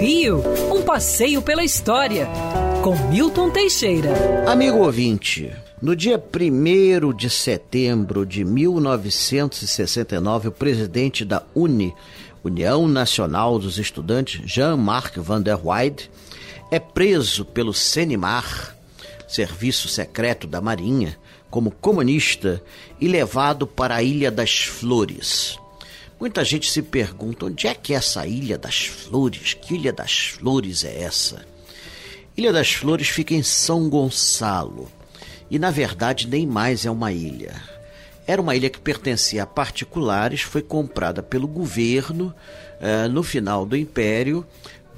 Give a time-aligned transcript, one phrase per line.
[0.00, 2.28] Rio, um passeio pela história,
[2.82, 4.10] com Milton Teixeira.
[4.46, 5.50] Amigo ouvinte,
[5.80, 11.94] no dia 1 de setembro de 1969, o presidente da UNE,
[12.42, 16.10] União Nacional dos Estudantes, Jean-Marc Van der Weyde,
[16.70, 18.76] é preso pelo CENIMAR,
[19.26, 21.16] Serviço Secreto da Marinha,
[21.50, 22.62] como comunista
[23.00, 25.58] e levado para a Ilha das Flores.
[26.18, 29.54] Muita gente se pergunta onde é que é essa Ilha das Flores?
[29.54, 31.44] Que Ilha das Flores é essa?
[32.36, 34.90] Ilha das Flores fica em São Gonçalo
[35.50, 37.54] e, na verdade, nem mais é uma ilha.
[38.26, 42.34] Era uma ilha que pertencia a particulares, foi comprada pelo governo
[42.80, 44.46] eh, no final do Império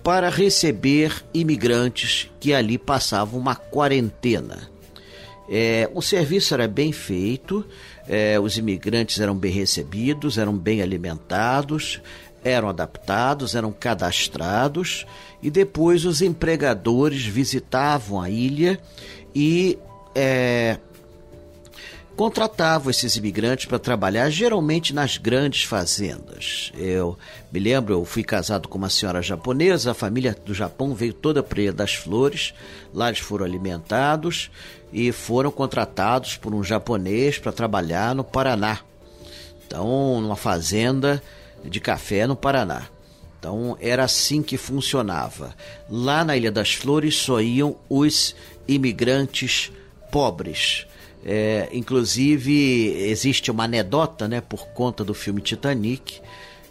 [0.02, 4.70] para receber imigrantes que ali passavam uma quarentena.
[5.48, 7.64] É, o serviço era bem feito,
[8.09, 12.00] é, os imigrantes eram bem recebidos, eram bem alimentados,
[12.42, 15.06] eram adaptados, eram cadastrados
[15.42, 18.78] e depois os empregadores visitavam a ilha
[19.34, 19.78] e
[20.14, 20.78] é,
[22.17, 26.73] contratavam esses imigrantes para trabalhar geralmente nas grandes fazendas.
[26.75, 27.17] Eu
[27.53, 31.42] me lembro, eu fui casado com uma senhora japonesa, a família do Japão veio toda
[31.42, 32.55] para das Flores,
[32.95, 34.50] lá eles foram alimentados
[34.91, 38.80] e foram contratados por um japonês para trabalhar no Paraná.
[39.67, 41.23] Então, numa fazenda
[41.62, 42.86] de café no Paraná.
[43.39, 45.55] Então, era assim que funcionava.
[45.91, 48.34] Lá na Ilha das Flores só iam os
[48.67, 49.70] imigrantes
[50.11, 50.86] pobres
[51.25, 56.20] é, inclusive, existe uma anedota, né, por conta do filme Titanic,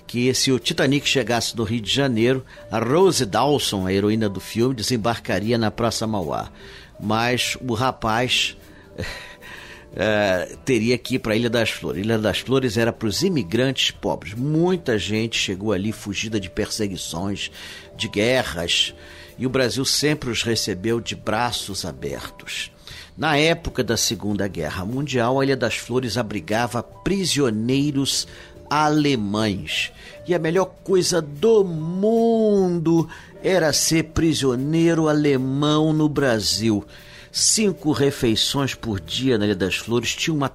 [0.07, 4.39] que se o Titanic chegasse do Rio de Janeiro, a Rose Dawson, a heroína do
[4.39, 6.51] filme, desembarcaria na Praça Mauá.
[6.99, 8.55] Mas o rapaz
[9.95, 12.03] é, teria que ir para a Ilha das Flores.
[12.03, 14.33] Ilha das Flores era para os imigrantes pobres.
[14.33, 17.51] Muita gente chegou ali fugida de perseguições,
[17.97, 18.93] de guerras,
[19.37, 22.71] e o Brasil sempre os recebeu de braços abertos.
[23.17, 28.27] Na época da Segunda Guerra Mundial, a Ilha das Flores abrigava prisioneiros
[28.69, 29.91] alemães.
[30.27, 33.07] E a melhor coisa do mundo
[33.43, 36.85] era ser prisioneiro alemão no Brasil.
[37.31, 40.51] Cinco refeições por dia na Ilha das Flores tinha uma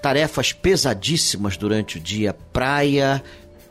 [0.00, 3.22] tarefas pesadíssimas durante o dia: praia,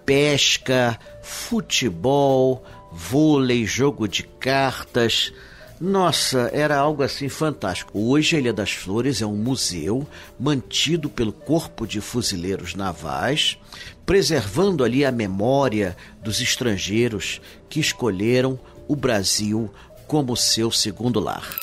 [0.06, 5.34] pesca, futebol, vôlei, jogo de cartas.
[5.80, 7.92] Nossa, era algo assim fantástico.
[7.94, 10.08] Hoje a Ilha das Flores é um museu
[10.40, 13.60] mantido pelo Corpo de Fuzileiros Navais,
[14.06, 17.40] preservando ali a memória dos estrangeiros
[17.70, 19.70] que escolheram o Brasil
[20.08, 21.56] como seu segundo lar.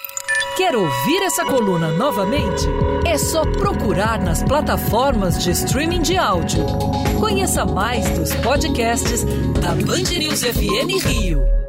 [0.56, 2.62] Quer ouvir essa coluna novamente?
[3.04, 6.64] É só procurar nas plataformas de streaming de áudio.
[7.18, 9.24] Conheça mais dos podcasts
[9.60, 11.63] da Band News FM Rio.